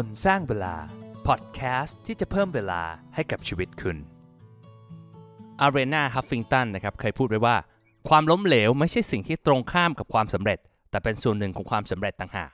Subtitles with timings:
[0.00, 0.76] คนสร้างเวลา
[1.26, 2.82] พอดแคสต์ที่จะเพิ่มเวลา
[3.14, 3.96] ให้กับชีวิตคุณ
[5.60, 7.56] Arianna Huffington นะครับเคยพูดไว้ว่า
[8.08, 10.58] ความล้มเหลวไม่ใช่สิ่งที่ตรงข้ามกับความสำเร็จ
[10.90, 12.50] แต่เป็นส่วนหนึ่งของความสำเร็จต่างหาก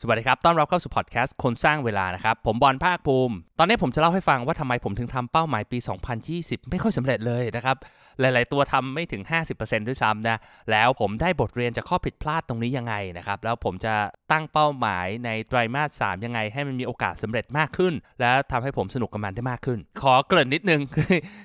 [0.00, 5.78] สวัสดีครับ ต้อนรับเข้าสู่พอดแคสต์คนสร้างเวลานะครับ ผมบอลภาคภูมิ ตอนนี้ผมจะเล่าให้ฟังว่าทำไมผมถึงทำเป้าหมายปี
[6.24, 7.76] 2020 ไม่ค่อยสำเร็จเลยนะครับ
[8.20, 9.22] หลาย ๆ ตัวทำไม่ถึง
[9.56, 10.36] 50%ด้วยซ้ำนะ
[10.70, 13.94] แล้วผมได้บทเรียนจากข้อผิดพลาดตรงนี้ยังไงนะครับแล้วผมจะ
[14.32, 20.80] ตั้งเป้าหมายในไตรมาส 3 ยังไง ให้มันมีโอกาสสำเร็จมากขึ้น และทำให้ผมสนุกกับมันได้มากขึ้น ขอเกริ่นนิดนึง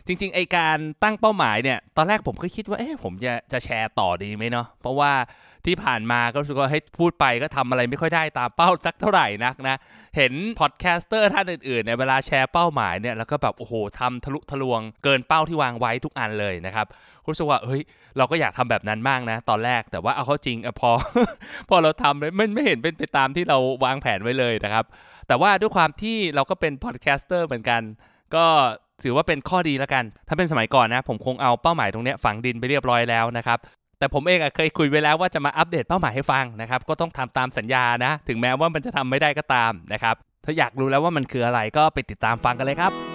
[0.08, 5.14] จริง ๆ ไอ้การตั้งเป้าหมายเนี่ยตอนแรกผมก็คิดว่าเอ๊ะผมจะจะแชร์ต่อดีไหมเนาะเพราะว่า
[5.68, 9.76] ที่ผ่านมาก็รู้สึกว่าให้พูดไปก็ทำอะไรไม่ค่อยได้ตามเป้าสักเท่าไหร่นักนะ
[10.18, 16.88] เห็น podcaster ท่านอื่นๆเนี่ยเวลาแชร์เป้าหมายเนี่ยแล้วก็แบบโอ้โหทำทะลุทะลวงเกินเป้าที่วางไว้ทุกอันเลยนะครับ
[17.28, 17.82] รู้สึกว่าเฮ้ย
[18.18, 20.92] เราก็อยากทำแบบนั้นมากนะ ตอนแรกแต่ว่าเอาเข้าจริงอพอ
[21.70, 24.86] พอเราทำมันไม่เห็นเป็นไปตามที่เราวางแผนไว้เลยนะครับ
[25.28, 27.82] แต่ว่าด้วยความที่เราก็เป็น podcaster เหมือนกัน
[28.36, 28.46] ก็
[29.04, 33.58] ถือว่าเป็นข้อดีแล้วกัน ถ้าเป็นสมัยก่อนนะ ผมคงเอาเป้าหมายตรงนี้ฝังดินไปเรียบร้อยแล้วนะครับ
[34.00, 40.16] แต่ผมเองเคยคุยไว้แล้วว่าจะมาอัปเดตเป้าหมายให้ฟังนะครับ ก็ต้องทำตามสัญญานะ ถึงแม้ว่ามันจะทำไม่ได้ก็ตามนะครับ
[40.46, 43.11] ถ้าอยากรู้แล้วว่ามันคืออะไรก็ไปติดตามฟังกันเลยครับ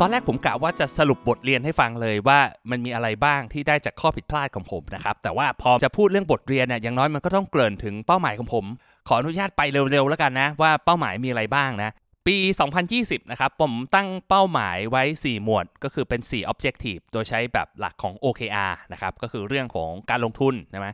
[0.00, 2.38] ตอนแรกผมกะว่าจะสรุปบทเรียนให้ฟังเลยว่า
[2.70, 8.64] มันมีอะไรบ้างที่ได้จากข้อผิดพลาดของผมนะครับแต่ว่าพอจะพูดเรื่องบทเรียนเนี่ยอย่างน้อยมันก็ต้องเกริ่นถึงเป้าหมายของผม
[9.08, 11.90] ขออนุญาตไปเร็วๆแล้วกันนะว่าเป้าหมายมีอะไรบ้างนะ
[12.26, 12.36] ปี
[12.84, 20.88] 2020 นะครับ ผมตั้งเป้าหมายไว้ 4 หมวด ก็คือเป็น 4 objective โดยใช้แบบหลักของ OKR นะครับ ก็คือเรื่องของการลงทุนใช่ไหม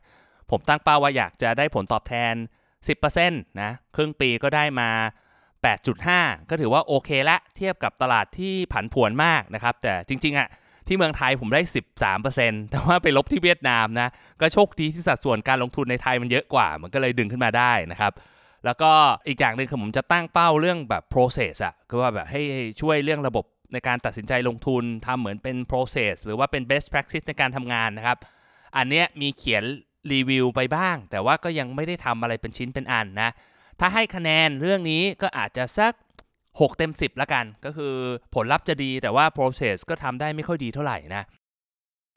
[0.51, 2.35] ผมตั้งเป้าว่าอยากจะได้ผลตอบแทน
[2.99, 4.91] 10%นะ ครึ่งปีก็ได้มา
[5.85, 10.49] 8.5 ก็ถือว่าโอเคละเทียบกับตลาดที่ผันผวนมากนะครับ แต่จริงๆอะ
[10.89, 11.63] ที่เมืองไทยผมได้
[12.17, 14.09] 13%แต่ว่าไปลบที่เวียดนามนะ
[14.41, 18.13] ก็โชคดีที่สัดส่วนการลงทุนในไทยมันเยอะกว่า มันก็เลยดึงขึ้นมาได้นะครับ
[18.65, 18.91] แล้วก็
[19.29, 22.41] อีกอย่างหนึ่งคือผมจะตั้งเป้าเรื่องแบบ process อะคือว่าแบบให้
[22.81, 28.19] ช่วยเรื่องระบบในการตัดสินใจลงทุนทำเหมือนเป็น process หรือว่าเป็น best practice ในการทำงานนะครับ
[28.77, 29.65] อันเนี้ยมีเขียน
[30.13, 33.31] รีวิวไปบ้าง แต่ว่าก็ยังไม่ได้ทำอะไรเป็นชิ้นเป็นอันนะ
[33.81, 35.93] ถ้าให้คะแนนเรื่องนี้ก็อาจจะสัก
[36.41, 37.95] 6 เต็ม 10ละกัน ก็คือ
[38.35, 41.23] ผลลัพธ์จะดีแต่ว่า process ก็ทำได้ไม่ค่อยดีเท่าไหร่นะ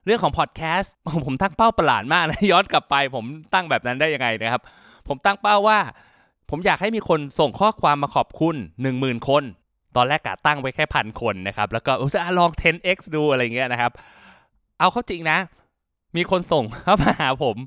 [0.06, 0.94] เรื่องของพอดแคสต์
[1.26, 4.62] ผมตั้งเป้าประหลาดมากนะย้อนกลับไป ผมตั้งแบบนั้นได้ยังไงนะครับ
[5.08, 5.80] ผมตั้งเป้าว่า
[6.50, 8.56] ผมอยากให้มีคนส่งข้อความมาขอบคุณ
[8.92, 9.44] 10,000 คน
[9.96, 13.92] ตอนแรกกะตั้งไว้แค่พันคนนะครับ แล้วก็จะลอง 10x ดูอะไรเงี้ยนะครับ
[14.80, 15.38] เอาเข้าจริงนะ
[16.16, 17.58] มีคนส่งเข้ามาหาผม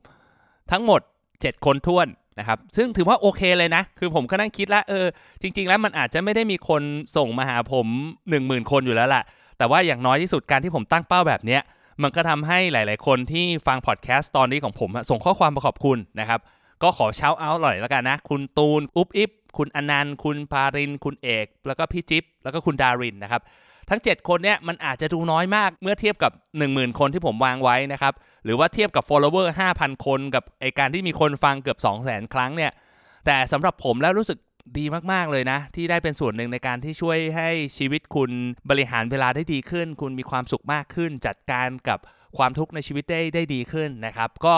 [0.71, 1.01] ทั้งหมด
[1.33, 2.07] 7 คนท้วน
[2.39, 5.07] นะครับซึ่งถือว่าโอเคเลยนะ คือผมก็นั่งคิดแล้วเออ
[5.43, 6.83] จริง ๆ แล้วมันอาจจะไม่ได้มีคน
[7.17, 7.87] ส่งมาหาผม
[8.29, 9.25] 10,000 คนอยู่แล้วแหละ
[9.59, 11.63] แต่ว่าอย่างน้อยที่สุดการที่ผมตั้งเป้าแบบเนี้ย
[12.03, 16.41] มันก็ทำให้หลาย ๆ คนที่ฟังพอดแคสต์ตอนนี้ของผมส่งข้อความมาขอบคุณนะครับ
[16.83, 23.43] ก็ขอเช้าเอาหน่อยแล้วกันนะ คุณตูน อุ๊บอิบคุณอนันต์ คุณปาริน คุณเอก แล้วก็พี่จิ๊บ แล้วก็คุณดารินนะครับ
[23.91, 26.33] ทั้ง 7 คนเนี่ยมันอาจจะดูน้อยมากเมื่อเทียบกับ
[26.65, 28.15] 10,000 คนที่ผมวางไว้นะครับ
[28.45, 32.73] หรือว่าเทียบกับ follower 5,000 คนกับไอการที่มีคนฟังเกือบ 200,000 ครั้งเนี่ย
[33.27, 34.39] แต่สำหรับผมแล้วรู้สึก
[34.79, 37.49] ดีมาก ๆ เลยนะ ที่ได้เป็นส่วนหนึ่งในการที่ช่วยให้
[37.79, 38.31] ชีวิตคุณ
[38.71, 41.99] บริหารเวลาได้ดีขึ้น คุณมีความสุขมากขึ้น จัดการกับ
[42.39, 44.55] ความทุกข์ในชีวิตได้ได้ดีขึ้นนะครับ ก็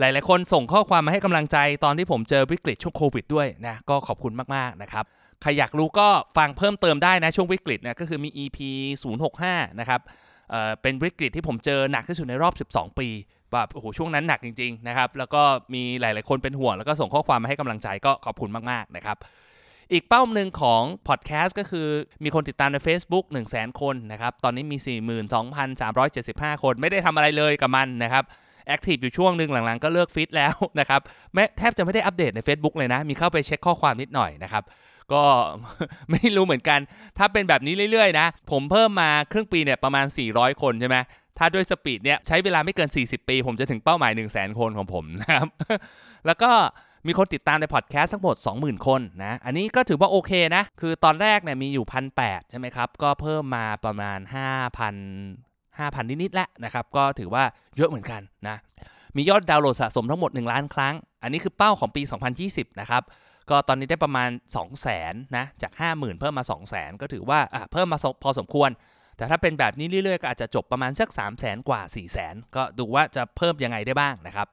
[0.00, 5.04] หลาย ๆ คนส่งข้อความมาให้กำลังใจตอนที่ผมเจอวิกฤตช่วงโควิดด้วยนะก็ขอบคุณมาก ๆ นะครับ
[5.42, 8.58] ใครอยากรู้ก็ฟังเพิ่มเติมได้นะช่วงวิกฤตนะก็คือมี EP
[9.18, 10.00] 065 นะครับ
[10.50, 13.08] เป็นวิกฤตที่ผมเจอหนักที่สุดในรอบ 12 ปี
[13.52, 15.42] แบบโอ้โหช่วงนั้นหนักจริงๆนะครับแล้วก็
[15.74, 19.16] มีหลายๆคนเป็นห่วง แล้วก็ส่งข้อความมาให้กำลังใจก็ขอบคุณมากๆนะครับ
[19.92, 21.86] อีกเป้าหนึ่งของพอดแคสต์ก็คือ
[22.24, 24.76] มีคนติดตามใน Facebook 1 0 0 0 0 0 คนนะครับ ตอนนี้มี
[25.90, 28.24] 42,375 คนไม่ได้ทำอะไรเลยกับมันนะครับ
[28.66, 31.00] active อยู่ช่วงหนึ่งหลังๆ ก็เลิกฟิตแล้วนะครับ
[31.34, 34.62] แม้แทบจะไม่ได้อัปเดตใน Facebook เลยนะ มีเข้าไปเช็คข้อความนิดหน่อยนะครับ
[35.12, 35.24] ก็
[36.10, 36.80] ไม่รู้เหมือนกัน
[37.18, 40.96] ถ้าเป็นแบบนี้เรื่อยๆนะ ผมเพิ่มมาครึ่งปีเนี่ยประมาณ 400 คนใช่ไหม
[41.38, 45.48] ถ้าด้วยสปีดเนี่ยใช้เวลาไม่เกิน 40 ปี ผมจะถึงเป้าหมาย 1 0 0 0 0 0คนของผมนะครับ
[46.26, 46.50] แล้วก็
[47.06, 51.86] มีคนติดตามในพอดแคสต์ทั้งหมด 20,000 คนนะ อันนี้ก็ถือว่าโอเคนะ คือตอนแรกเนี่ยมีอยู่
[52.18, 57.44] 1,800 ใช่ไหมครับ ก็เพิ่มมาประมาณ 5,000 5,000 นิดๆแล้วนะครับ ก็ถือว่า
[57.76, 58.56] เยอะเหมือนกันนะ
[59.16, 62.02] มียอดดาวน์โหลดสะสมทั้งหมด 1 ล้านครั้ง อันนี้คือเป้าของปี
[62.40, 63.02] 2020 นะครับ
[63.50, 67.40] ก็ตอนนี้ได้ประมาณ 2 0 0 0 0นนะจาก 50,000 เพิ่มมา 200,000 ก็ถือว่า
[67.72, 68.70] เพิ่มมาพอสมควร
[69.16, 71.08] แต่ถ้าเป็นแบบนี้เรื่อยๆ ก็อาจจะจบประมาณสัก
[71.38, 71.80] 300,000 กว่า
[72.18, 74.48] 400,000 ก็ดูว่าจะเพิ่มยังไงได้บ้างนะครับ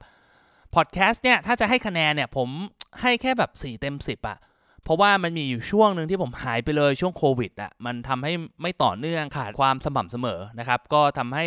[0.74, 2.48] พอดแคสต์เนี่ยถ้าจะให้คะแนนเนี่ยผม
[3.00, 4.38] ให้แค่แบบ 4 เต็ม 10อะ
[4.86, 11.46] เพราะว่ามันมีอยู่ช่วงหนึ่งที่ผมหายไปเลยช่วงโควิดอะมันทำให้ไม่ต่อเนื่องขาดความสม่ำเสมอนะครับ ก็ทำให้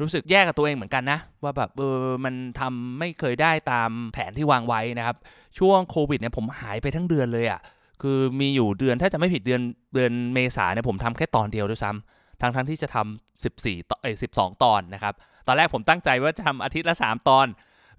[0.00, 5.16] รู้สึกแย่กับตัวเองเหมือนกันนะ ว่าแบบเออมันทำไม่เคยได้ตามแผนที่วางไว้นะครับ
[5.58, 7.60] ช่วงโควิดเนี่ยผมหายไปทั้งเดือนเลยอะ
[8.02, 9.62] คือมีอยู่เดือนถ้าจะไม่ผิดเดือน
[9.94, 15.14] เดือนเมษาเนี่ยผมทำแค่ตอนเดียวด้วยซ้ำทั้งทั้งที่จะทำ14ต่อเอ้ย12 ตอนนะครับ
[15.46, 17.46] ตอนแรกผมตั้งใจว่าจะทำอาทิตย์ละ 3 ตอน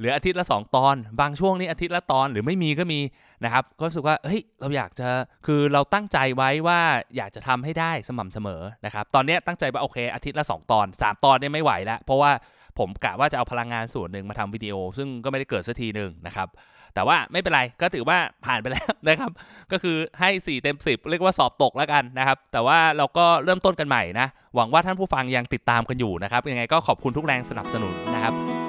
[0.02, 3.00] หรืออาทิตย์ละ 2 ตอน บางช่วงนี้อาทิตย์ละตอนหรือไม่มีก็มี
[3.44, 5.08] นะครับ ก็รู้สึกว่าเฮ้ยเราอยากจะ
[5.48, 6.80] คือเราตั้งใจไว้ว่า
[7.18, 12.32] อยากจะทำให้ได้สม่ำเสมอนะครับ ตอนนี้ตั้งใจว่าโอเค อาทิตย์ละ 2 ตอน 3 ตอนเนี่ยไม่ไหวแล้ว เพราะว่า
[12.80, 16.48] ผมกะว่าจะเอาพลังงานส่วนหนึ่งมาทำวิดีโอ ซึ่งก็ไม่ได้เกิดสักทีหนึ่งนะครับ
[16.96, 19.32] แต่ว่าไม่เป็นไรก็ถือว่าผ่านไปแล้วนะครับ
[19.72, 28.61] ก็คือให้ 4 เต็ม 10 เรียกว่าสอบตกแล้วกันนะครับ แต่ว่าเราก็เริ่มต้นกันใหม่นะ หวังว่าท่านผู้ฟังยังติดตามกันอยู่นะครับ ยังไงก็ขอบคุณทุกแรงสนับสนุนนะครับ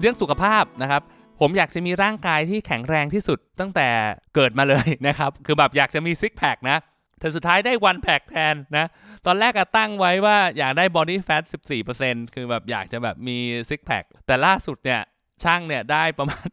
[0.00, 1.02] เรื่องสุขภาพนะครับ
[1.40, 3.88] ผมอยากจะมีร่างกายที่แข็งแรงที่สุดตั้งแต่
[4.34, 6.78] เกิดมาเลยนะครับ คือแบบอยากจะมีซิกแพคนะ
[7.20, 8.86] แต่สุดท้ายได้วันแพคแทนนะ
[9.26, 11.44] ตอนแรกอะตั้งไว้ว่าอยากได้ body fat
[11.88, 13.38] 14%คือแบบอยากจะแบบมี
[13.68, 15.00] ซิกแพคแต่ล่าสุดเนี่ย
[15.42, 16.46] ช่างเนี่ยได้ประมาณ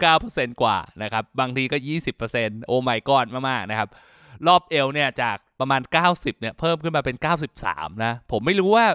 [0.00, 1.76] 19%กว่านะครับ บางทีก็
[2.22, 3.88] 20%โอ้ my god มากๆนะครับ
[4.46, 5.80] รอบเอวเนี่ยจากประมาณ
[6.10, 7.16] 90เนี่ยเพิ่มขึ้นมาเป็น
[7.60, 8.86] 93 นะ ผมไม่รู้ว่า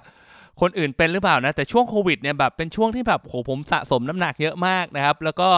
[0.62, 5.50] คนอื่นเป็นหรือเปล่านะ แต่ช่วงโควิดเนี่ยแบบเป็นช่วงที่แบบโหผมสะสมน้ำหนักเยอะมากนะครับ แล้วก็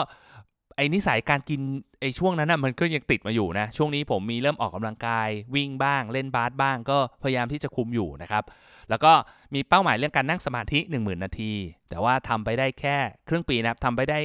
[0.76, 1.62] ไอ้นิสัยการกิน
[2.00, 8.44] ไอ้ช่วงนั้นนะมันก็ยังติดมาอยู่นะ ช่วงนี้ผมมีเริ่มออกกำลังกาย วิ่งบ้าง เล่นบาสบ้าง ก็พยายามที่จะคุมอยู่นะครับ
[8.90, 9.12] แล้วก็
[9.54, 11.54] มีเป้าหมายเรื่องการนั่งสมาธิ 10,000 นาที
[11.90, 12.98] แต่ว่าทำไปได้แค่
[13.28, 14.20] ครึ่งปีนะครับทำไปได้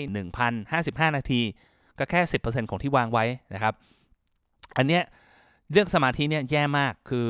[0.56, 1.40] 1,055 นาที
[1.98, 3.24] ก็แค่ 10%ของที่วางไว้
[3.54, 3.74] นะครับ
[4.76, 5.02] อันเนี้ย
[5.72, 7.28] เรื่องสมาธิเนี่ยแย่มากคือ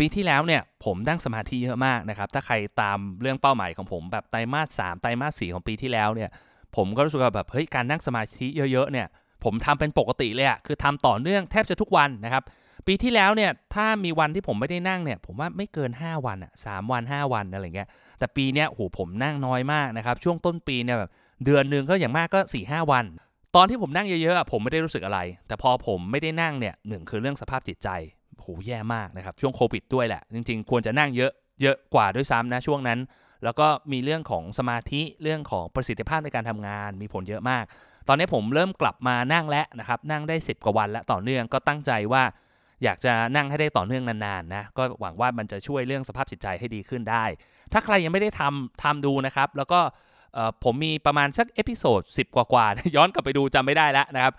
[0.00, 6.30] ปีที่แล้วเนี่ยผมนั่งสมาธิเยอะมากนะครับ ถ้าใครตามเรื่องเป้าหมายของผมแบบไตรมาส3ไตรมาส4ของปีที่แล้วเนี่ย
[6.76, 9.06] ผมก็รู้สึกว่าแบบเฮ้ยการนั่งสมาธิเยอะๆเนี่ย
[9.44, 12.42] ผมทำเป็นปกติเลยอะคือทำต่อเนื่องแทบจะทุกวันนะครับ
[12.86, 17.88] ปีที่แล้วเนี่ยถ้ามีวันที่ผมไม่ได้นั่งเนี่ยผมว่าไม่เกิน 5 วันอะสวัน 5 วันอะไรเงี้ย
[18.18, 21.10] แต่ปีเนี้ยโหผมนั่งน้อยมากนะครับช่วงต้นปีเนี่ยแบบ
[21.44, 23.04] เดือนหนึ่งก็อย่างมากก็4ี่หวัน
[23.56, 27.88] ตอนที่ผมนั่งเยอะๆผมไม่ได้รู้สึกอะไร แต่พอผมไม่ได้นั่งเนี่ยหนึ่งคือเรื่องสภาพจิตใจ
[28.40, 31.32] โหแย่มากนะครับ ช่วงโควิดด้วยแหละ จริงๆ ควรจะนั่งเยอะ
[31.62, 32.98] เยอะกว่าด้วยซ้ำนะช่วงนั้น
[33.44, 37.64] แล้วก็มีเรื่องของสมาธิเรื่องของประสิทธิภาพในการทำงานมีผลเยอะมาก
[38.08, 42.22] ตอนนี้ผมเริ่มกลับมานั่งแล้วนะครับ นั่งได้ 10 กว่าวันแล้วต่อเนื่องก็ตั้งใจว่า
[42.84, 47.24] อยากจะนั่งให้ได้ต่อเนื่องนานๆนะก็หวังว่ามันจะช่วยเรื่องสภาพจิตใจให้ดีขึ้นได้
[47.72, 49.80] ถ้าใครยังไม่ได้ทำทำดูนะครับ แล้วก็
[50.64, 54.34] ผมมีประมาณสัก episode 10 กว่าๆย้อนกลับไปดูจำไม่ได้แล้วนะครับ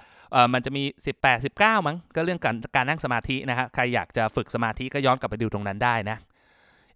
[0.54, 0.83] มันจะมี
[1.22, 6.18] 18 19 มั้งก็เรื่องการการนั่งสมาธินะฮะใครอยากจะฝึกสมาธิก็ย้อนกลับไปดูตรงนั้นได้นะ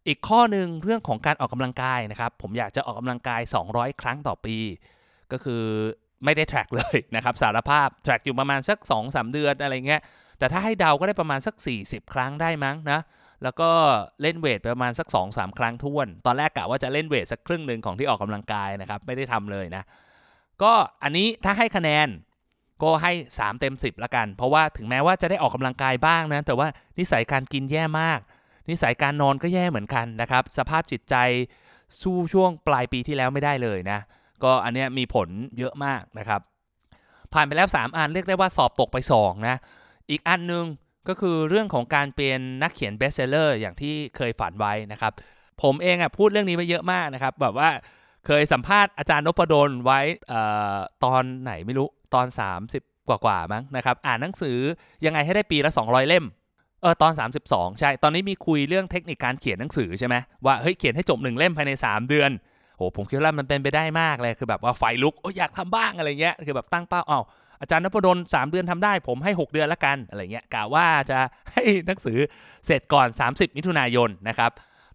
[0.08, 3.42] อีกข้อหนึ่งเรื่องของการออกกำลังกายนะครับ ผมอยากจะออกกำลังกาย
[3.72, 4.58] 200 ครั้งต่อปี
[5.32, 5.64] ก็คือ
[6.26, 10.02] ไม่ได้แทร็กเลยนะครับสารภาพแทร็กอยู่ประมาณสัก 2-3 เดือนอะไรเงี้ย
[10.40, 11.56] แต่ถ้าให้เดาก็ได้ประมาณสัก
[11.86, 13.00] 40 ครั้งได้มั้งนะ
[13.44, 13.70] แล้วก็
[14.22, 19.84] เล่นเวทประมาณสัก 2-3 ครั้งท้วน ตอนแรกกะว่าจะเล่นเวทสักครึ่งหนึ่งของที่ออกกำลังกายนะครับไม่ได้ทำเลยนะ
[20.62, 20.74] ก็
[21.04, 22.08] อันนี้ถ้าให้คะแนน
[22.84, 26.68] ก็ให้ 3 เต็ม 10ละกัน เพราะว่าถึงแม้ว่าจะได้ออกกำลังกายบ้างนะ แต่ว่า
[27.00, 28.20] นิสัยการกินแย่มาก
[28.70, 31.16] นิสัยการนอนก็แย่เหมือนกันนะครับ สภาพจิตใจ
[32.02, 34.00] สู้ช่วงปลายปีที่แล้วไม่ได้เลยนะ
[34.44, 35.28] ก็อันนี้มีผล
[35.60, 36.42] เยอะมากนะครับ
[37.34, 39.56] ผ่านไปแล้ว 3 อันเรียกได้ว่าสอบตกไป 2 นะ
[40.10, 40.66] อีกอันนึง
[41.08, 45.14] ก็คือเรื่องของการเป็นนักเขียนเบสเซลเลอร์อย่างที่เคยฝันไว้นะครับ
[45.64, 47.70] ผมเองอะพูดเรื่องนี้ไปเยอะมากนะครับ แบบว่า
[48.26, 50.00] เคยสัมภาษณ์อาจารย์นพดลไว้
[51.04, 52.28] ตอนไหนไม่รู้ ตอน
[52.68, 54.58] 30 กว่ากว่ามั้งนะครับอ่านหนังสือ
[55.06, 56.26] ยังไงให้ได้ปีละ 200 เล่ม
[56.82, 57.14] เออตอน
[57.46, 62.32] 32 ใช่ ตอนนี้มีคุยเรื่องเทคนิคการเขียนหนังสือใช่ไหมว่าเฮ้ยเขียนให้จบหนึ่งเล่มภายใน 3 เดือน
[62.78, 67.20] โหผมคิดว่ามันเป็นไปได้มากเลยคือแบบว่าไฟลุกโอ้อยากทำบ้างอะไรเงี้ยคือแบบตั้งเป้าเอา
[67.62, 71.18] อาจารย์นพดล3 เดือนทำได้ ผมให้ 6 เดือนละกันอะไรเงี้ยกะว่าจะ
[71.52, 72.18] ให้หนังสือ
[72.66, 74.52] เสร็จก่อน 30 มิถุนายนนะครับ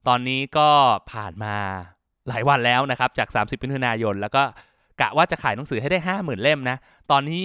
[0.08, 0.68] ตอนนี้ก็
[1.12, 1.54] ผ่านมา
[2.28, 4.42] หลายวันแล้วนะครับจาก 30 มิถุนายน แล้วก็
[5.00, 6.76] กะว่าจะขายหนังสือให้ได้ 50,000 เล่มนะ
[7.10, 7.42] ตอนนี้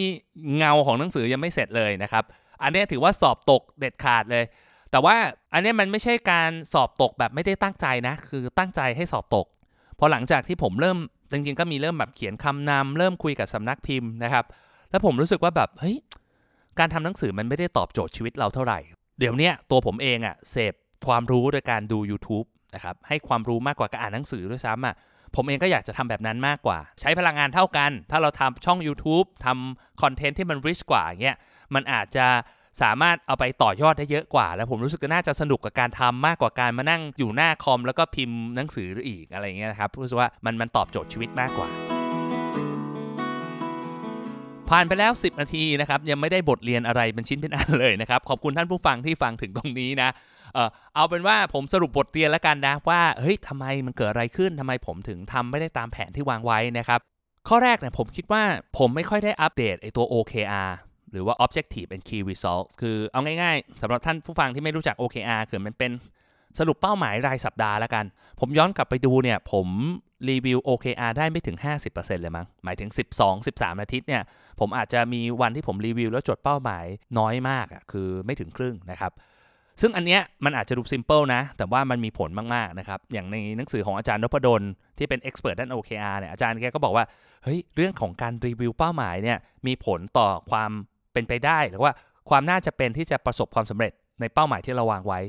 [0.58, 2.24] เงาของหนังสือยังไม่เสร็จเลยนะครับ
[2.62, 4.44] อันนี้ถือว่าสอบตกเด็ดขาดเลย
[4.92, 5.16] แต่ว่า
[5.54, 9.46] อันนี้มันไม่ใช่การสอบตกแบบไม่ได้ตั้งใจนะ คือตั้งใจให้สอบตก
[10.00, 10.98] พอหลังจากที่ผมเริ่ม
[11.32, 14.46] จริงๆก็มีเริ่มแบบเขียนคำนำเริ่มคุยกับสำนักพิมพ์นะครับ
[14.92, 15.98] แล้วผมรู้สึกว่าแบบเฮ้ย
[16.80, 18.80] การทำหนังสือมันไม่ได้ตอบโจทย์ชีวิตเราเท่าไหร่
[19.20, 20.74] เดี๋ยวนี้ตัวผมเองอะ่ะเสพ
[21.08, 24.96] ความรู้โดยการดู YouTube นะครับให้ความรู้มากกว่าการอ่านหนังสือด้วยซ้ำอะ่ะ
[25.36, 31.38] ผมเองก็อยากจะทำแบบนั้นมากกว่า ใช้พลังงานเท่ากัน ถ้าเราทำช่อง YouTube ทำคอนเทนต์ที่มันริชกว่าเงี้ย
[31.74, 32.28] มันอาจจะ
[32.82, 41.70] สามารถเอาไปต่อยอดได้เยอะกว่า แล้วผมรู้สึกก็น่าจะสนุกกับการทำมากกว่าการมานั่งอยู่หน้าคอม แล้วก็พิมพ์หนังสืออีกอะไรเงี้ยนะครับรู้สึกว่ามันมันตอบโจทย์ชีวิตมากกว่า
[44.70, 50.10] ผ่านไปแล้ว 10 นาทีนะครับยังไม่ได้บทเรียนอะไรเป็นชิ้นเป็นอันเลยนะครับ ขอบคุณท่านผู้ฟังที่ฟังถึงตรงนี้นะ
[50.54, 57.00] เออเอาเป็นว่าผมสรุปบทเรียนแล้วกันนะว่าเฮ้ยทำไมมันเกิดอะไรขึ้นทำไมผมถึงทำไม่ได้ตามแผนที่วางไว้นะครับ
[57.50, 58.44] ข้อแรกเนี่ยผมคิดว่า
[58.78, 60.72] ผมไม่ค่อยได้อัปเดตไอตัว OKR
[61.12, 65.92] หรือว่า Objective and Key Results คือเอาง่ายๆสำหรับท่านผู้ฟังที่ไม่รู้จัก OKR คือมันเป็น
[66.60, 68.06] สรุปเป้าหมายรายสัปดาห์แล้วกัน
[68.40, 69.68] ผมย้อนกลับไปดูเนี่ยผม
[70.30, 71.58] รีวิว OKR ได้ไม่ถึง
[71.90, 72.90] 50%เลยมั้ง หมายถึง
[73.36, 74.22] 12-13 อาทิตย์เนี่ย
[74.60, 76.86] ผมอาจจะมีวันที่ผมรีวิวแล้วจดเป้าหมาย
[77.20, 79.12] น้อยมากอะ่ะคือไม่ถึงครึ่งนะครับ
[79.82, 84.62] ซึ่งอันเนี้ยมันอาจจะดู simple นะ แต่ว่ามันมีผลมากๆนะครับ อย่างในหนังสือของอาจารย์นพดล
[84.98, 87.06] ที่เป็น expert ด้าน OKR เนี่ย อาจารย์แกก็บอกว่า
[87.44, 90.72] เฮ้ย เรื่องของการรีวิวเป้าหมายเนี่ยมีผลต่อความ
[91.14, 91.92] เป็นไปได้ หรือว่า
[92.30, 95.20] ความน่าจะเป็นที่จะประสบความสำเร็จในเป้าหมายที่เราวางไว้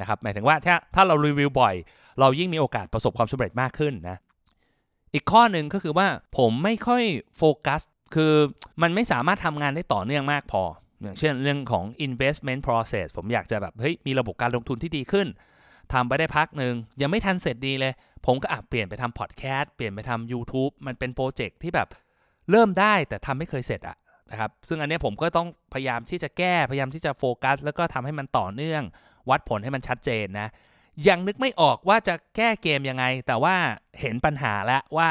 [0.00, 1.74] นะครับหมายถึงว่าถ้าถ้าเรารีวิวบ่อย
[2.20, 4.16] เรายิ่งมีโอกาสประสบความสำเร็จมากขึ้นนะ
[5.14, 6.06] อีกข้อหนึ่งก็คือว่า
[6.38, 7.02] ผมไม่ค่อย
[7.36, 7.80] โฟกัส
[8.14, 8.32] คือ
[8.82, 10.62] มันไม่สามารถทำงานได้ต่อเนื่องมากพอ
[11.02, 15.26] อย่างเช่นเรื่องของ investment process ผมอยากจะแบบเฮ้ยมีระบบการลงทุนที่ดีขึ้น
[15.92, 17.92] ทำไปได้พักหนึ่งยังไม่ทันเสร็จดีเลย
[18.26, 21.88] ผมก็อาจเปลี่ยนไปทำพอดแคสต์เปลี่ยนไปทำ YouTube มันเป็นโปรเจกต์ที่แบบ
[22.50, 23.96] เริ่มได้แต่ทำไม่เคยเสร็จอะ
[24.30, 28.82] นะครับซึ่งอันนี้ผมก็ต้องพยายามที่จะแก้พยายามที่จะโฟกัส แล้วก็ทำให้มันต่อเนื่อง
[29.30, 30.48] วัดผลให้มันชัดเจนนะ
[31.08, 33.54] ยังนึกไม่ออกว่าจะแก้เกมยังไง แต่ว่า
[34.00, 35.10] เห็นปัญหาแล้วว่า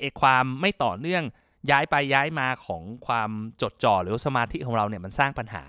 [0.00, 1.24] ไอ้ความไม่ต่อเนื่อง
[1.70, 3.30] ย้ายไปย้ายมาของความ
[3.62, 5.64] จดจ่อหรือสมาธิของเราเนี่ยมันสร้างปัญหา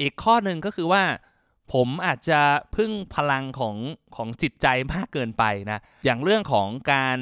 [0.00, 1.02] อีกข้อหนึ่งก็คือว่า
[1.72, 2.40] ผมอาจจะ
[2.76, 3.76] พึ่งพลังของ
[4.16, 7.16] ของจิตใจมากเกินไปนะ อย่างเรื่องของการ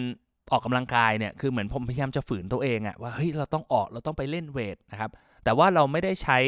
[0.52, 5.11] ออกกำลังกายเนี่ยคือเหมือนผมพยายามจะฝืนตัวเองอะว่าเฮ้ยเราต้องออกเราต้องไปเล่นเวทนะครับ
[5.44, 6.38] แต่ว่าเราไม่ได้ใช้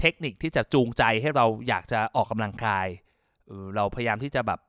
[0.00, 2.86] เทคนิคที่จะจูงใจให้เราอยากจะออกกำลังกาย
[3.76, 4.60] เราพยายามที่จะแบบ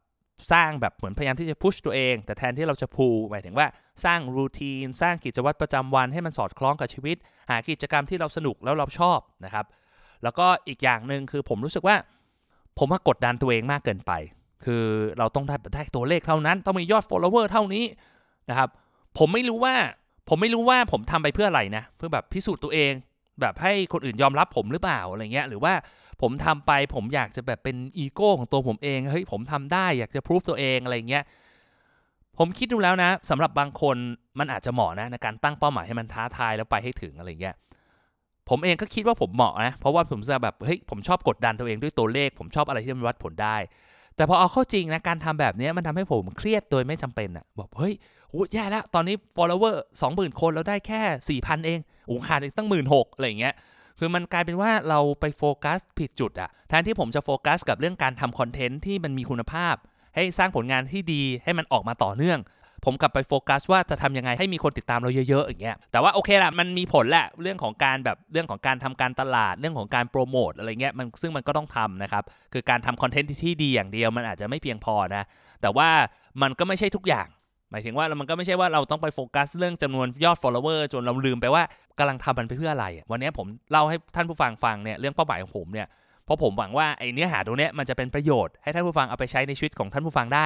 [0.51, 3.68] สร้างแบบเหมือนพยายามที่จะพุชตัวเอง แต่แทนที่เราจะพูหมายถึงว่า
[4.06, 7.18] สร้างรูทีน สร้างกิจวัตรประจำวันให้มันสอดคล้องกับชีวิต
[7.50, 9.65] หากิจกรรมที่เราสนุกแล้วเราชอบนะครับ
[10.24, 11.96] แล้วก็อีกอย่างหนึ่งคือผมรู้สึกว่า
[12.77, 14.12] ผมมากดดันตัวเองมากเกินไป
[14.65, 14.84] คือ
[15.18, 17.86] เราต้องได้ได้ตัวเลขเท่านั้น ต้องมียอด follower เท่านี้
[18.50, 18.70] นะครับ
[19.18, 19.75] ผมไม่รู้ว่า
[20.30, 22.94] ผมไม่รู้ว่าผมทำไปเพื่ออะไรนะ เพื่อแบบพิสูจน์ตัวเอง
[23.42, 25.74] แบบให้คนอื่นยอมรับผมหรือเปล่าอะไรเงี้ยหรือว่า
[26.22, 31.24] ผมทำไปผมอยากจะแบบเป็นอีโก้ของตัวผมเองเฮ้ยผมทำได้อยากจะพิสูจตัวเองอะไรเงี้ย
[32.38, 33.98] ผมคิดดูแล้วนะสำหรับบางคน
[34.40, 37.56] มันอาจจะเหมาะนะในการตั้งเป้าหมายให้มันท้าทายแล้วไปให้ถึงอะไรเงี้ย
[38.50, 43.58] ผมเองก็คิดว่าผมเหมาะนะเพราะว่าผมจะแบบเฮ้ยผมชอบกดดันตัวเองด้วยตัวเลข ผมชอบอะไรที่มันวัดผลได้
[44.16, 47.94] แต่พอเอาเข้าจริงนะการทำแบบนี้มันทำให้ผมเครียดโดยไม่จำเป็นอะบอกเฮ้ย
[48.34, 49.75] โอ้แย่แล้วตอนนี้ follower
[50.08, 53.54] 20,000 คนแล้วได้แค่ 4,000 เองโอ้ขาดอีกตั้งหมื่นหกอะไรเงี้ย
[54.00, 59.75] คือมันกลายเป็นว่าเราไปโฟกัสผิดจุดอะแทนที่ผมจะโฟกัสกับเรื่องการทำคอนเทนต์ที่มันมีคุณภาพ
[60.16, 62.40] ให้สร้างผลงานที่ดีให้มันออกมาต่อเนื่อง
[62.86, 72.24] ผมกลับไปโฟกัสว่าจะทำยังไงให้มีคนติดตามเราเยอะๆอย่างเงี้ยแต่ว่าโอเคละมันมีผลแหละเรื่องของการแบบเรื่องของการทำการตลาดเรื่องของการโปรโมทอะไรเงี้ยมันซึ่งมันก็ต้องทำนะครับ
[72.54, 75.24] คือการทำคอนเทนต์ที่ดีอย่างเดียวมันอาจจะไม่เพียงพอนะ
[75.62, 75.90] แต่ว่า
[76.42, 77.28] มันก็ไม่ใช่ทุกอย่าง
[77.74, 81.63] หมายถึงว่ามันก็ไม่ใช่ว่าเราต้องไปโฟกัสเรื่องจำนวนยอด follower จนเราลืมไปว่า
[82.00, 85.88] กำลังทำมันไปเพื่ออะไร วันนี้ผมเล่าให้ท่านผู้ฟังฟังเนี่ยเรื่องเป้าหมายของผมเนี่ย
[86.25, 90.46] เพราะผมหวังว่าไอ้เนื้อหาตรงนี้มันจะเป็นประโยชน์ให้ท่านผู้ฟังเอาไปใช้ในชีวิตของท่านผู้ฟังได้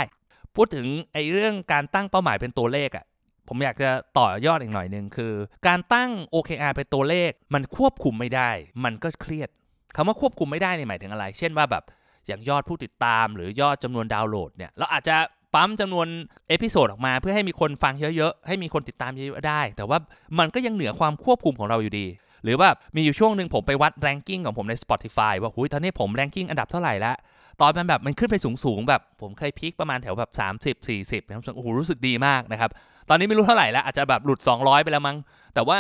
[0.56, 3.06] พูดถึงไอ้เรื่องการตั้งเป้าหมายเป็นตัวเลขอะ่ะ
[3.48, 5.34] ผมอยากจะต่อยอดอีกหน่อยหนึ่งคือ
[5.68, 8.50] การตั้ง OKR เป็นตัวเลข มันควบคุมไม่ได้
[8.84, 9.50] มันก็เครียด
[9.96, 11.84] คำว่าควบคุมไม่ได้เนี่ยหมายถึงอะไร เช่นว่าแบบ
[12.28, 15.16] อย่างยอดผู้ติดตามหรือยอดจำนวนดาวน์โหลดเนี่ยเราอาจจะ
[15.54, 16.08] ปั๊มจำนวน
[16.50, 19.98] episode ออกมา เพื่อให้มีคนฟังเยอะๆ ให้มีคนติดตามเยอะๆได้ แต่ว่า
[20.40, 22.08] มันก็ยังเหนือความควบคุมของเราอยู่ดี
[22.44, 27.16] หรือว่ามีอยู่ช่วงหนึ่งผมไปวัด ranking ของผมใน Spotify ว่าหุยตอนนี้ผม ranking อันดับเท่าไหร่แล้ว
[27.62, 30.32] ตอนมันแบบมันขึ้นไปสูงๆ แบบผมเคย peak ประมาณแถวแบบ
[30.64, 32.70] 30 40นะครับโอ้โหรู้สึกดีมากนะครับ
[33.10, 35.18] ตอนนี้ไม่รู้เท่าไหร่แล้วอาจจะแบบหลุด 200 ไปแล้วมั้ง
[35.54, 35.80] แต่ว่า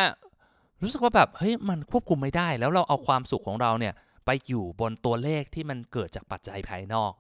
[0.81, 3.93] รู้สึกว่าแบบเฮ้ยมันควบคุมไม่ได้ แล้วเราเอาความสุขของเราเนี่ย
[4.25, 7.11] ไปอยู่บนตัวเลขที่มันเกิดจากปัจจัยภายนอก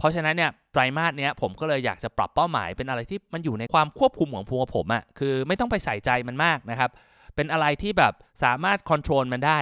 [0.00, 6.90] เพราะฉะนั้นเนี่ยไตรมาสเนี้ยผมก็เลยอยากจะปรับเป้าหมายเป็นอะไรที่มันอยู่ในความควบคุมของพวงผมอะ่ะคือไม่ต้องไปใส่ใจมันมากนะครับ
[7.36, 8.12] เป็นอะไรที่แบบ
[8.44, 9.58] สามารถควบคุมมันได้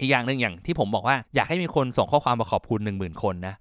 [0.00, 3.54] อีกอย่างหนึ่งอย่างที่ผมบอกว่าอยากให้มีคนส่งข้อความมาขอบคุณ 1 0,000 คนนะ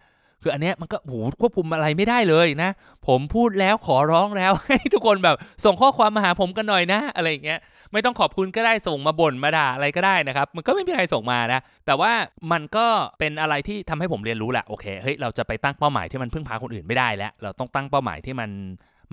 [0.46, 2.70] คืออันเนี้ยมันก็โหควบคุมอะไรไม่ได้เลยนะ
[3.08, 5.36] ผมพูดแล้วขอร้องแล้วให้ทุกคนแบบ
[5.66, 7.60] ส่งข้อความมาหาผมกันหน่อยนะ อะไรเงี้ย
[7.94, 12.12] ไม่ต้องขอบคุณก็ได้ส่งมาบ่นมาด่าอะไรก็ได้นะครับ มันก็ไม่มีใครส่งมานะ แต่ว่า
[12.52, 12.86] มันก็
[13.20, 18.50] เป็นอะไรที่ทำให้ผมเรียนรู้แหละโอเคเฮ้ยเราจะไปตั้งเป้าหมายที่มันพึ่งพาคนอื่นไม่ได้แล้ว เราต้องตั้งเป้าหมายที่มัน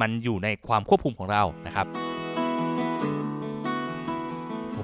[0.00, 2.11] มันอยู่ในความควบคุมของเรานะครับ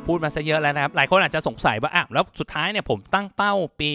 [0.08, 3.92] พูดมาซะเยอะแล้วนะครับ หลายคนอาจจะสงสัยว่าอะแล้วสุดท้ายเนี่ยผมตั้งเป้าปี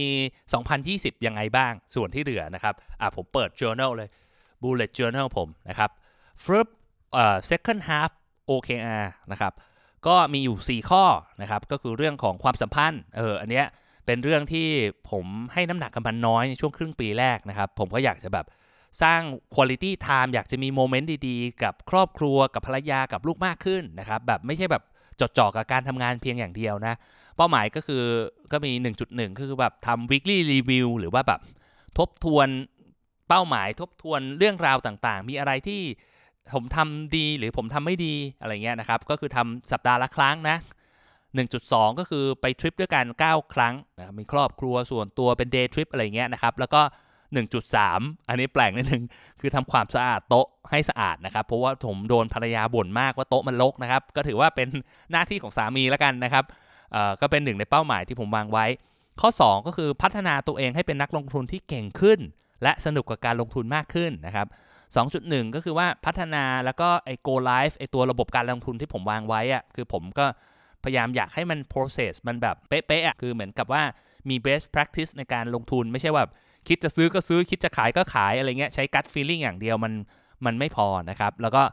[0.62, 4.10] 2020 ยังไงบ้าง ส่วนที่เหลือนะครับอะผมเปิด journal เลย
[4.62, 5.89] bullet journal ผมนะครับ
[6.43, 6.72] first
[7.22, 8.12] uh, second half
[8.50, 9.53] OKR นะครับ
[10.08, 11.03] ก็มีอยู่ 4 ข้อ
[11.41, 13.65] นะครับก็คือเรื่องของความสัมพันธ์เอออันเนี้ย
[14.05, 14.67] เป็นเรื่องที่
[15.12, 18.46] ผมให้น้ำหนักกับมันน้อยในช่วงครึ่งปีแรกนะครับ ผมก็อยากจะแบบ
[19.03, 19.22] สร้าง
[19.55, 24.84] คุณลิตี้ไทม์อยากจะมีโมเมนต์ดีๆ กับครอบครัวกับภรรยากับลูกมากขึ้นนะครับแบบไม่ใช่แบบ
[25.22, 26.96] จดจ่อกับการทำงานเพียงอย่างเดียวนะ
[27.38, 28.03] เป้าหมายก็คือ
[28.51, 28.72] ก็มี
[29.05, 31.41] 1.1 ก็คือแบบทำ weekly review หรือว่าแบบ
[31.98, 32.48] ทบทวน
[33.29, 35.82] เป้าหมายทบทวนเรื่องราวต่างๆ มีอะไรที่
[36.53, 40.58] ผมทำดีหรือผมทำไม่ดีอะไรเงี้ยนะครับ ก็คือทำสัปดาห์ละครั้งนะ
[41.32, 46.82] 1.2 ก็คือไปทริปด้วยกัน 9 ครั้งนะครับมีครอบครัวส่วนตัวเป็นเดย์ทริปอะไรเงี้ยนะครับ แล้วก็
[47.41, 49.03] 1.3 อันนี้แปลกนิดนึง
[49.39, 54.67] คือทำความสะอาดโต๊ะให้สะอาดนะครับ เพราะว่าผมโดนภรรยาบ่นมากว่าโต๊ะมันรกนะครับ ก็ถือว่าเป็น
[55.11, 56.43] หน้าที่ของสามีแล้วกันนะครับ
[56.91, 58.65] เอ่อก็เป็นหนึ่งในเป้าหมายที่ผมวางไว้
[59.21, 62.19] ข้อ 2 ก็คือพัฒนาตัวเองให้เป็นนักลงทุนที่เก่งขึ้น
[62.63, 64.47] และสนุกกับการลงทุนมากขึ้นนะครับ
[65.01, 70.25] 2.1 ก็คือว่าพัฒนาแล้วก็ไอ้ go live ไอ้ตัวระบบการลงทุนที่ผมวางไว้อะคือผมก็
[70.83, 73.83] พยายามอยากให้มัน process มันแบบเป๊ะๆอะคือเหมือนกับว่า
[74.29, 76.23] มี best practice ในการลงทุนไม่ใช่ว่า
[76.67, 79.93] คิดจะซื้อก็ซื้อคิดจะขายก็ขายอะไรเงี้ยใช้ gut feeling อย่างเดียวมัน
[80.46, 81.63] มันไม่พอนะครับ แล้วก็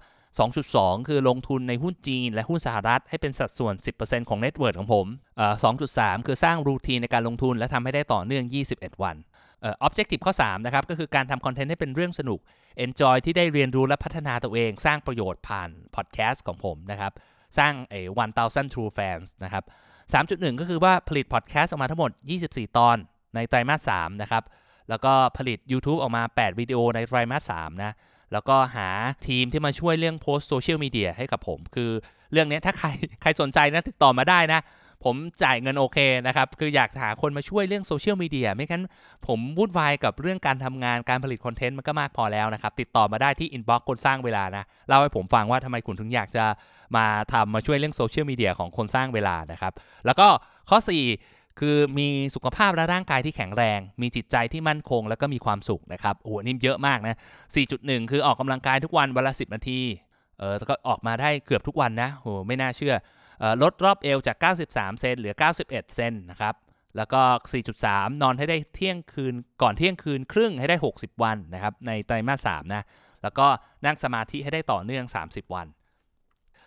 [0.49, 5.07] 2.2 คือลงทุนในหุ้นจีน และหุ้นสหรัฐให้เป็นสัดส่วน 10%ของ net worth ของผม
[5.37, 5.55] เอ่อ
[5.91, 8.45] 2.3 คือสร้างรูทีนในการลงทุนและทำให้ได้ต่อเนื่อง
[8.75, 9.17] 21 วัน
[9.61, 12.41] เอ่อ objective ข้อ 3 นะครับ ก็คือการทำคอนเทนต์ให้เป็นเรื่องสนุก
[12.85, 17.13] enjoy ที่ได้เรียนรู้และพัฒนาตัวเอง สร้างประโยชน์ผ่าน podcast ของผมนะครับ
[17.59, 18.01] สร้างไอ้
[18.39, 19.65] 1,000 true fans นะครับ
[20.13, 22.11] 3.1 ก็คือว่าผลิต podcast ออกมาทั้งหมด
[22.45, 22.97] 24 ตอน
[23.35, 24.43] ในไตรมาส3นะครับ
[24.91, 27.93] แล้วก็ผลิต YouTube ออกมา 8 วิดีโอในไตรมาส3นะ
[28.33, 28.89] แล้วก็หา
[29.29, 31.91] ทีมที่มาช่วยเรื่องโพสโซเชียลมีเดียให้กับผม คือ
[32.33, 32.89] เรื่องนี้ถ้าใคร
[33.23, 34.61] ใครสนใจนะติดต่อมาได้นะ
[35.05, 38.85] ผมจ่ายเงินโอเคนะครับ คืออยากหาคนมาช่วยเรื่องโซเชียลมีเดียไม่งั้น
[39.27, 46.45] ผมวุ่นวายกับเรื่องการทำงานการผลิตคอนเทนต์มันก็มากพอแล้วนะครับ ติดต่อมาได้ที่ inbox คนสร้างเวลานะเล่าให้ผมฟังว่าทำไมคุณถึงอยากจะ
[46.97, 49.73] มาทำมาช่วยเรื่องโซเชียลมีเดียของคนสร้างเวลานะครับ
[50.07, 50.29] แล้วก็
[50.71, 57.17] ข้อ 4 คือมีสุขภาพและร่างกายที่แข็งแรง มีจิตใจที่มั่นคง แล้วก็มีความสุขนะครับโอ้โหนี่เยอะมากนะ
[57.63, 59.81] 4.1 คือออกกำลังกายทุกวันวันละ 10 นาที
[60.39, 62.95] เออแล้วก็ออกมาได้เกือบทุกวันนะโหไม่น่าเชื่อ
[63.41, 64.37] เออลดรอบเอวจาก
[64.71, 66.55] 93 เซนเหลือ 91 เซนนะครับ
[66.97, 67.21] แล้วก็
[67.73, 72.83] 4.3 นอนให้ได้เที่ยงคืนก่อนเที่ยงคืนครึ่งให้ได้ 60 วันนะครับในไตรมาส3นะ
[73.23, 73.47] แล้วก็
[73.85, 75.67] นั่งสมาธิให้ได้ต่อเนื่อง 30 วัน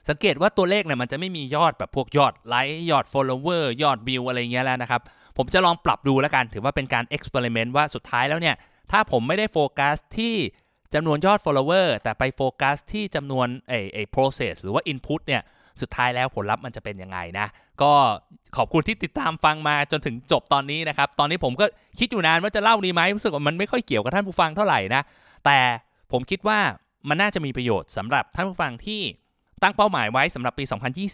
[0.09, 5.01] สังเกตว่าตัวเลขเนี่ยมันจะไม่มียอดแบบพวกยอดไลค์ยอด follower ยอดวิวอะไรเงี้ยแล้วนะครับ
[5.37, 8.55] ผมจะลองปรับดูแล้วกัน ถือว่าเป็นการ experiment ว่าสุดท้ายแล้วเนี่ย
[8.91, 10.35] ถ้าผมไม่ได้โฟกัสที่
[10.93, 15.41] จำนวนยอด follower แต่ไปโฟกัสที่จำนวนไอ้ไอ้ process หรือว่า input เนี่ย
[15.81, 17.47] สุดท้ายแล้วผลลัพธ์มันจะเป็นยังไงนะ
[17.81, 17.91] ก็
[18.57, 21.65] ขอบคุณที่ติดตามฟังมาจนถึงจบตอนนี้นะครับ ตอนนี้ผมก็
[21.99, 25.01] คิดอยู่นานว่าจะเล่าดีไหมรู้สึกว่ามันไม่ค่อยเกี่ยวกับท่านผู้ฟังเท่าไหร่นะ
[25.45, 25.59] แต่
[26.11, 26.59] ผมคิดว่า
[27.09, 29.01] มันน่าจะมีประโยชน์สำหรับท่านผู้ฟังที่
[29.63, 30.63] ตั้งเป้าหมายไว้สำหรับปี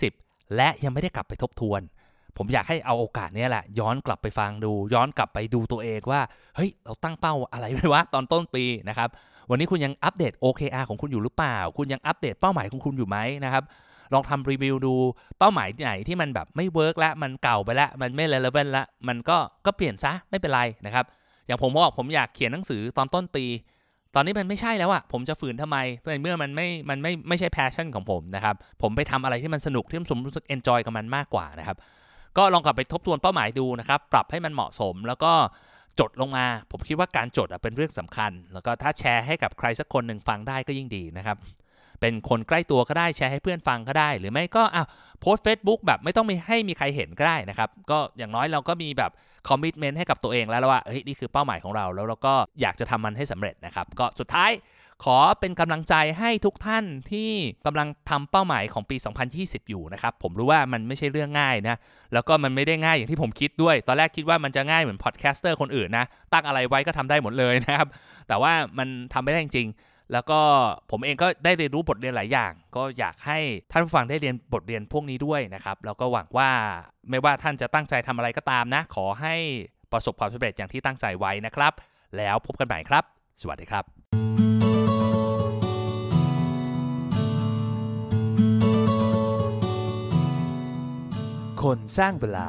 [0.04, 1.82] 2020 และยังไม่ได้กลับไปทบทวน
[2.38, 6.22] ผมอยากให้เอาโอกาสนี้แหละ ย้อนกลับไปฟังดู ย้อนกลับไปดูตัวเองว่า
[6.56, 9.10] เฮ้ย เราตั้งเป้าอะไรไว้วะตอนต้นปีนะครับ
[9.50, 13.64] วันนี้คุณยังอัปเดต OKR ของคุณอยู่หรือเปล่า คุณยังอัปเดตเป้าหมายของคุณอยู่ไหมนะครับ
[14.14, 14.96] ลองทำรีวิวดู
[15.40, 21.06] เป้าหมายไหนที่มันแบบไม่เวิร์กแล้วมันเก่าไปแล้วมันไม่ relevant แล้วมันก็ ก็เปลี่ยนซะ ไม่เป็นไรนะครับ
[21.48, 23.46] อย่างผมบอกผมอยากเขียนหนังสือตอนต้นปี
[24.16, 25.78] ตอนนี้มันไม่ใช่แล้วอะผมจะฝืนทำไม
[26.22, 31.78] เมื่อมันไม่ มันไม่ไม่ใช่ passion ของผมนะครับ ผมไปทำอะไรที่มันสนุกที่ผมรู้สึก enjoy กับมันมากกว่านะครับ
[32.38, 35.32] ก็ลองกลับไปทบทวนเป้าหมายดูนะครับ ปรับให้มันเหมาะสมแล้วก็
[36.00, 41.38] จดลงมา ผมคิดว่าการจดอะเป็นเรื่องสำคัญ แล้วก็ถ้าแชร์ให้กับใครสักคนหนึ่งฟังได้ก็ยิ่งดีนะครับ
[42.02, 44.88] เป็นคนใกล้ตัวก็ได้แชร์ให้เพื่อนฟังก็ได้ หรือไม่ก็อ้าว
[45.22, 49.12] โพสเฟซบุ๊กแบบไม่ต้องมีให้มีใครเห็นก็ได้นะครับ ก็อย่างน้อยเราก็มีแบบ
[49.48, 54.52] commitment ให้กับตัวเองแล้วว่าเฮ้ยนี่คือเป้าหมายของเรา แล้วเราก็อยากจะทำมันให้สำเร็จนะครับ ก็สุดท้าย
[55.06, 57.30] ขอเป็นกำลังใจให้ทุกท่านที่
[57.66, 58.96] กำลังทำเป้าหมายของปี
[59.34, 61.78] 2020 อยู่นะครับ ผมรู้ว่ามันไม่ใช่เรื่องง่ายนะ
[62.14, 67.88] แล้วก็มันไม่ได้ง่ายอย่างที่ผมคิดด้วย ตอนแรกคิดว่ามันจะง่ายเหมือน podcaster คนอื่นนะ ตั้งอะไรไว้ก็ทำได้หมดเลยนะครับ
[68.28, 69.68] แต่ว่ามันทำไม่ได้จริง
[70.14, 70.40] แล้วก็
[70.92, 73.40] ผมเองก็ได้เรียนรู้บทเรียนหลายอย่าง ก็อยากให้
[73.72, 76.50] ท่านผู้ฟังได้เรียนบทเรียนพวกนี้ด้วยนะครับ แล้วก็หวังว่า
[77.10, 79.36] ไม่ว่าท่านจะตั้งใจทำอะไรก็ตามนะ ขอให้
[79.92, 81.74] ประสบความสำเร็จอย่างที่ตั้งใจไว้นะครับ
[82.18, 83.04] แล้วพบกันใหม่ครับ
[83.42, 83.84] สวัสดีครับ
[91.62, 92.48] คนสร้างเวลา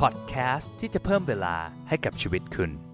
[0.00, 1.54] พอดแคสต์ที่จะเพิ่มเวลา
[1.88, 2.89] ให้กับชีวิตคุณ